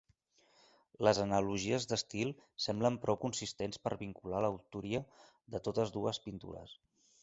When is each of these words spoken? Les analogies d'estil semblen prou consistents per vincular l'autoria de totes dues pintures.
Les 1.07 1.19
analogies 1.23 1.85
d'estil 1.91 2.33
semblen 2.67 2.99
prou 3.05 3.21
consistents 3.29 3.85
per 3.87 3.95
vincular 4.03 4.43
l'autoria 4.49 5.07
de 5.57 5.67
totes 5.71 5.99
dues 6.01 6.27
pintures. 6.29 6.81